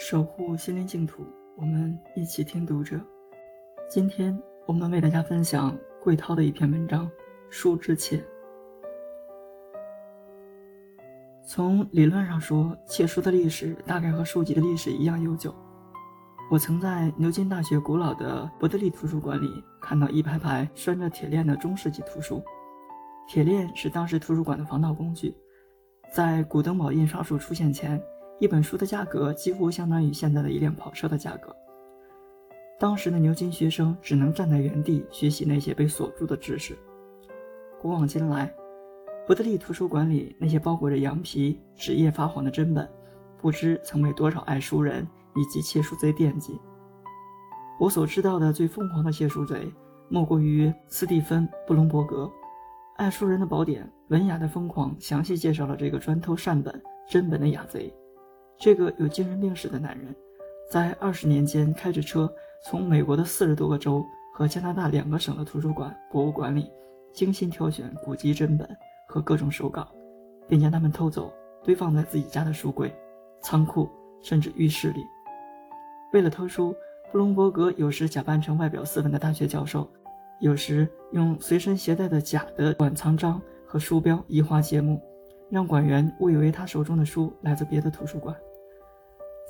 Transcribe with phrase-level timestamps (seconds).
[0.00, 1.26] 守护心灵净土，
[1.56, 2.98] 我们一起听读者。
[3.86, 7.06] 今天我们为大家分享桂涛的一篇文章
[7.50, 8.16] 《书之切》。
[11.44, 15.54] 从理论上说，切书的历史大概和书籍的历史一样悠久。
[16.50, 22.42] 我曾在牛津大学古老的伯德利图书馆里看到一排排拴着铁链的中世纪图书。
[23.28, 25.36] 铁链是当时图书馆的防盗工具。
[26.10, 28.02] 在古登堡印刷术出现前，
[28.40, 31.54] 一本书的价格几乎相当于现在的一辆跑车的价格。
[32.78, 36.74] 当时的牛津学生只能站在原地学习那些被锁住的知识。
[37.78, 38.50] 古往今来，
[39.26, 42.88] 伯德利图书馆里那些包裹着羊皮、纸页发黄的真本，
[43.36, 46.58] 不知曾被多少爱书人以及窃书贼惦记。
[47.78, 49.70] 我所知道的最疯狂的窃书贼，
[50.08, 52.24] 莫过于斯蒂芬·布隆伯格。
[52.96, 57.92] 《爱书人的宝典》文雅的疯狂详细介绍了这个专偷善本真本的雅贼。
[58.60, 60.14] 这个有精神病史的男人，
[60.70, 62.30] 在二十年间开着车，
[62.62, 66.70] 从美国的四十多个州和加拿大两个省的图书馆、博物馆里，
[67.10, 68.68] 精心挑选古籍真本
[69.08, 69.90] 和各种手稿，
[70.46, 71.32] 并将它们偷走，
[71.64, 72.94] 堆放在自己家的书柜、
[73.40, 73.88] 仓库
[74.20, 75.00] 甚至浴室里。
[76.12, 76.76] 为了偷书，
[77.10, 79.90] 布隆伯格有时假扮成外表斯文的大学教授。
[80.40, 85.00] 有时用随身携带的假的馆藏章和书标移花接木，
[85.50, 88.36] 让馆员误以为他手中的书来自别的图书馆。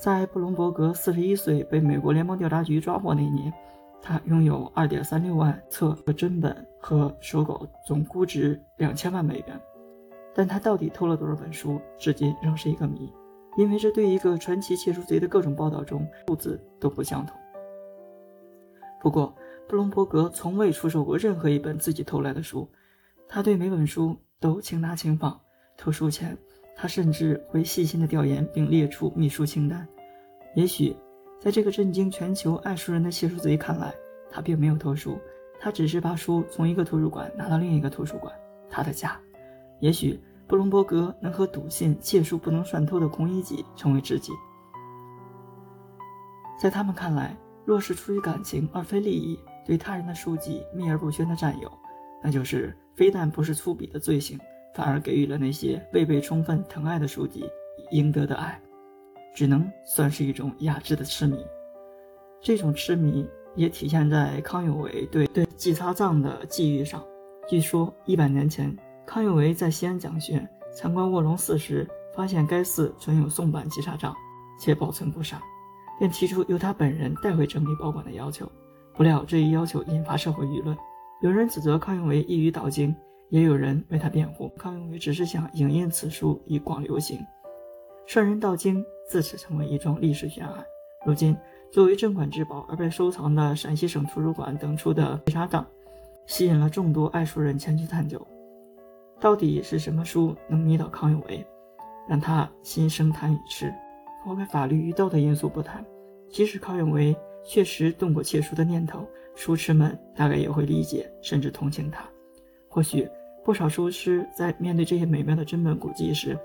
[0.00, 3.52] 在布隆伯格四十一岁被美国联邦调查局抓获那年，
[4.00, 9.60] 他拥有二点三六万册的真本和手稿，总估值两千万美元。
[10.34, 13.12] 但他到底偷了多少本书，至今仍是一个谜，
[13.58, 17.36] 因为这对一个传奇窃书贼的各种报道中数字都不相同。
[19.02, 19.34] 不过，
[19.68, 22.66] 布隆伯格从未出售过任何一本自己偷来的书，
[23.28, 25.38] 他对每本书都轻拿轻放。
[25.76, 26.34] 偷书前，
[26.80, 29.86] 他甚至会细心的调研并列出秘书清单。
[30.54, 30.96] 也许，
[31.38, 33.92] 在这个震惊全球爱书人的窃书贼看来，
[34.30, 35.18] 他并没有偷书，
[35.60, 38.34] 他只是把书从一个图书馆拿到另一个图书馆，
[38.70, 39.20] 他的家。
[39.80, 44.32] 也许，布隆伯格能和笃信窃书不能算偷的孔乙己成为知己。
[46.58, 49.38] 在他们看来，若是出于感情而非利益。
[49.66, 51.70] 对他人的书籍秘而不宣的占有，
[52.24, 54.40] 那就是非但不是粗鄙的罪行，
[54.74, 57.44] 反而给予了那些未被充分疼爱的书籍
[57.90, 58.60] 应得的爱，
[59.34, 61.36] 只能算是一种雅致的痴迷。
[62.40, 67.04] 这种痴迷也体现在康有为对对季擦藏的际遇上。
[67.48, 74.14] 据说一百年前，康有为在西安讲学，参观卧龙寺时，发现该寺存有宋版季擦藏，
[74.60, 75.40] 且保存不善，
[75.98, 78.50] 便提出由他本人带回整理保管的要求。
[78.94, 80.76] 不料这一要求引发社会舆论，
[81.22, 82.94] 有人指责康有为一语道经，
[83.30, 87.18] 也有人为他辩护，康有为只是想影印此书以广流行。
[88.06, 90.64] 圣人道经自此成为一桩历史悬案。
[91.06, 91.36] 如今，
[91.72, 95.62] 作为镇馆之宝而被收藏的陕西省图书馆等处的《沙藏》，
[96.26, 98.20] 吸引了众多爱书人前去探究。
[99.20, 101.46] 到底是什么书能迷倒康有为，
[102.08, 103.72] 让他心生贪与痴？
[104.24, 105.84] 抛开法律与道德因素不谈，
[106.28, 107.16] 即使康有为。
[107.42, 112.04] 确实动过窃书的念头，书痴们大概也会理解甚至同情他。
[112.68, 113.08] 或许
[113.50, 116.38] 不少书痴在面对这些美妙的真本古籍时，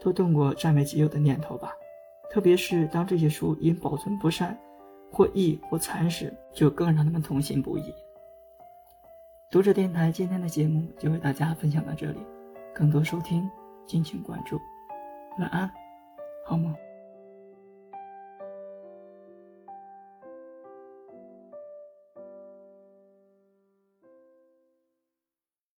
[0.00, 1.72] 都动过占为己有的念头吧。
[2.28, 4.58] 特别是当这些书因保存不善，
[5.12, 7.94] 或易或残时，就更让他们痛心不已。
[9.48, 12.18] 读者电台今天的节目就为大家分享到这里，
[12.74, 13.48] 更多收听
[13.86, 14.58] 敬请关注。
[15.38, 15.70] 晚安，
[16.44, 16.89] 好梦。